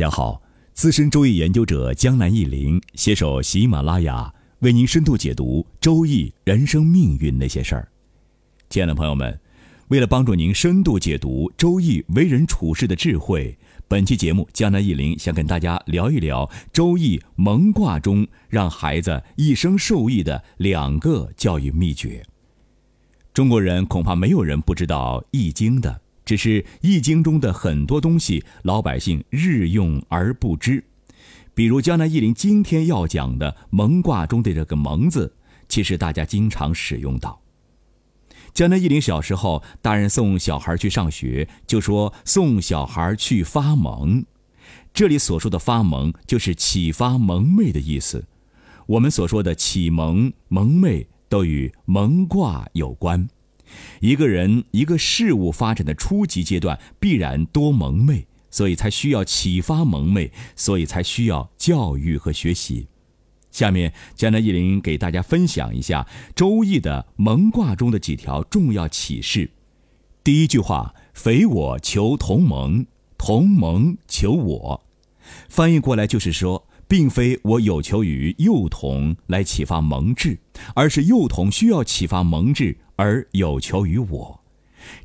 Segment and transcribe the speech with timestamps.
[0.00, 0.40] 家好，
[0.72, 7.86] 资深周易研究者江南忆林携手喜马拉雅，为您深度解读周易人生命运那些事儿。
[8.70, 9.38] 亲爱的朋友们，
[9.88, 13.58] 为了帮助您深度解读周易为人处事的智慧，
[13.88, 22.24] 本期节目江南忆林想跟大家聊一聊周易蒙卦中让孩子一生受益的两个教育秘诀。
[23.34, 26.00] 中国人恐怕没有人不知道《易经》的。
[26.30, 30.84] 只是《易经》中的很多东西，老百姓日用而不知。
[31.54, 35.34] 比如江南易林今天要讲的蒙卦中的这个“蒙”字，
[35.68, 37.42] 其实大家经常使用到。
[38.54, 44.24] 江南易林小时候，大人送小孩去上学，就说送小孩去发蒙。
[44.94, 48.24] 这里所说的“发蒙”，就是启发蒙昧的意思。
[48.86, 53.28] 我们所说的启蒙、蒙昧，都与蒙卦有关。
[54.00, 62.88] 一个人、一个事物发展的初级阶段，必然多蒙昧，所以才需要启发蒙昧，所以才需要教育和学习。
[63.50, 69.50] 下面，江南一林给大家分享一下《周易》的蒙卦中的几条重要启示。
[70.22, 72.86] 第一句话：“匪我求同盟，
[73.18, 74.86] 同盟求我。”
[75.48, 76.66] 翻译过来就是说。
[76.90, 80.40] 并非我有求于幼童来启发蒙志，
[80.74, 84.40] 而是幼童需要启发蒙志而有求于我。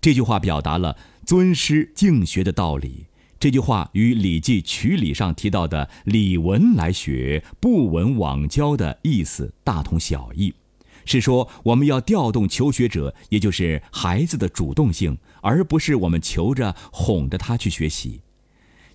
[0.00, 3.08] 这句话表达了尊师敬学的道理。
[3.38, 10.54] 这句话与《礼记·曲礼》上提到的“礼文来学，不闻往教”的意思大同小异，
[11.04, 18.22] 是说我们要调动求学者，也就是孩子的主动性，而不是我们求着哄着他去学习。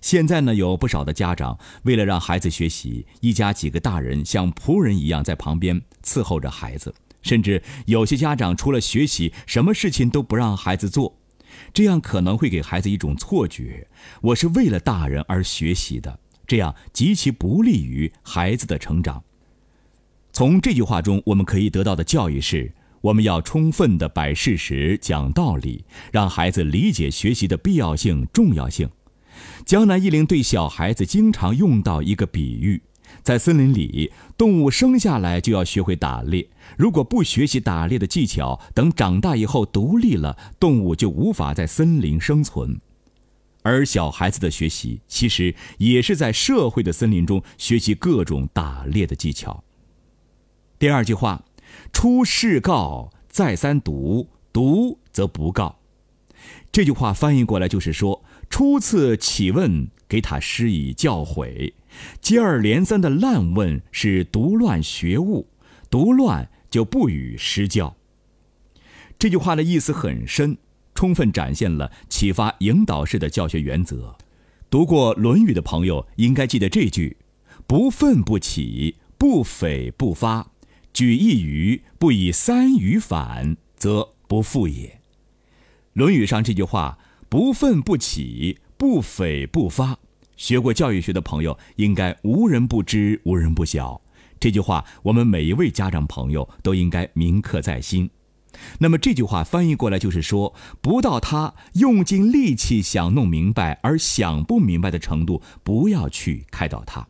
[0.00, 6.92] 现在呢，有不少的家长为了让孩子学习，一家几个大人像仆人一样在旁边伺候着孩子，
[7.28, 11.18] 甚至有些家长除了学习，什么事情都不让孩子做，
[11.74, 13.86] 这样可能会给孩子一种错觉：
[14.22, 19.22] 我是为了大人而学习的，这样极其不利于孩子的成长。
[20.32, 22.72] 从这句话中，我们可以得到的教育是：
[23.02, 28.88] 我们要充分的摆事实、讲道理，让孩子理解学习的必要性、重要性。
[29.66, 32.80] 江南一林对小孩子经常用到一个比喻：
[33.22, 36.48] 在森林里，动物生下来就要学会打猎。
[36.76, 42.80] 如果不学习打猎的技巧，等长大以后独立了，动物就无法在森林生存。
[43.62, 49.62] 而小孩子的学习，其实也是在社会的森林中学习各种打猎的技巧。
[50.78, 51.44] 第二句话
[51.92, 55.80] ：“出世告，再三读，读则不告。”
[56.70, 58.24] 这句话翻译过来就是说。
[58.50, 61.74] 初次启问，给他施以教诲；
[62.20, 65.48] 接二连三的滥问，是独乱学物，
[65.90, 67.96] 独乱就不予施教。
[69.18, 70.56] 这句话的意思很深，
[70.94, 74.16] 充分展现了启发引导式的教学原则。
[74.70, 77.16] 读过《论语》的朋友应该记得这句
[77.66, 80.52] ：“不愤不启，不悱不发，
[80.92, 84.86] 举一隅不以三隅反，则不复也。”
[85.94, 86.98] 《论语》上这句话。
[87.30, 89.98] 不愤不启，不悱不发。
[90.38, 94.00] 学过教育学的朋友应该无人不知，无人不晓。
[94.40, 98.08] 这句话，我们每一位家长朋友都应该铭刻在心。
[98.78, 107.08] 那么这句话翻译过来就是说，不到他用尽力气想弄明白而想不明白的程度，不要去开导他；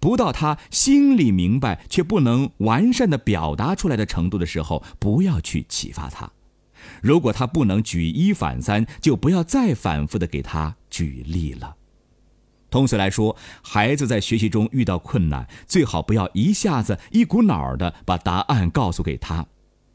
[0.00, 6.32] 不到他心里明白却不能完善的表达出来的程度的时候，不要去启发他。
[7.02, 11.76] 如果他不能举一反三，就不要再反复的给他举例了。
[12.74, 19.46] 通俗来说，孩子在学习中遇到困难，最好不要一下子一股脑儿的把答案告诉给他。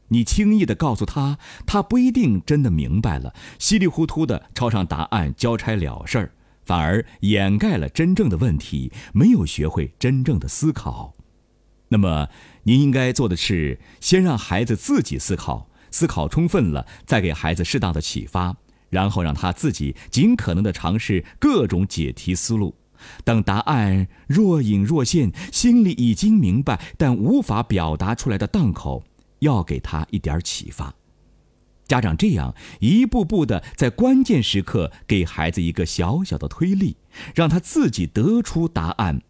[0.08, 1.36] 你轻易的告诉他，
[1.66, 6.32] 他不一定真的明白了，稀里糊涂的抄上答案交差了事儿，
[6.64, 11.12] 反而掩盖了真正的问题，没有学会真正的思考。
[11.88, 12.30] 那么，
[12.62, 15.68] 您应该做的是，先让孩子自己思考。
[15.90, 18.56] 思考充分了，再给孩子适当的启发，
[18.90, 22.74] 然后让他自己尽可能的尝试各种解题思路。
[23.24, 29.02] 等答案若隐若现，心里已经明白但无法表达出来的档口，
[29.38, 30.94] 要给他一点启发。
[31.88, 36.98] 家长这样一步步的在关键时刻给孩子一个小小的推力，
[37.34, 39.22] 让他自己得出答案，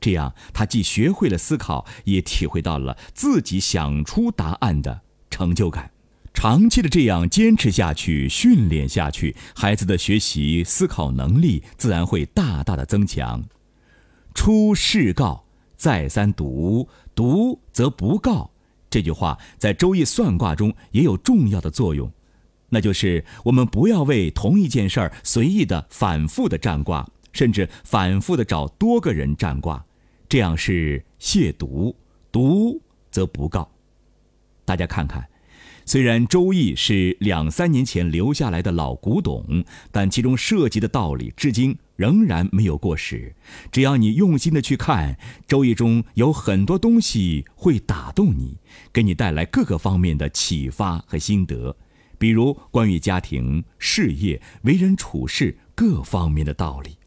[0.00, 5.90] 这样他既学会了思考，也体会到了自己想出答案的成就感。
[6.34, 13.42] 长期的这样坚持下去，训练下去，孩子的学习思考能力自然会大大的增强。
[14.34, 15.44] 出世告，
[15.76, 18.50] 再三读，读则不告。
[18.88, 22.10] 这句话在周易算卦中也有重要的作用，
[22.68, 29.84] 那就是我们不要为同一件事儿随意的反复的占卦，甚至反复的找多个人占卦，
[30.28, 31.92] 这样是亵渎，
[32.30, 32.80] 读
[33.10, 33.68] 则不告。
[34.64, 35.28] 大家看看。
[35.88, 43.34] 虽然《周易》是两三年前留下来的老古董，但其中涉及的道理至今仍然没有过时。
[43.72, 45.14] 只要你用心的去看，
[45.46, 48.58] 《周易》中有很多东西会打动你，
[48.92, 51.74] 给你带来各个方面的启发和心得，
[52.18, 56.97] 比如关于家庭、事业、为人处事各方面的道理。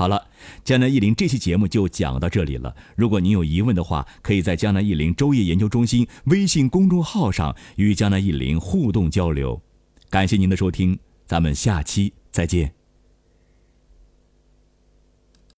[0.00, 0.28] 好了，
[0.64, 2.74] 江南易林这期节目就讲到这里了。
[2.96, 9.60] 如果您有疑问的话，可以在江南易林周易研究中心微信公众号上与江南易林互动交流。
[10.08, 12.79] 感谢您的收听，咱们下期再见。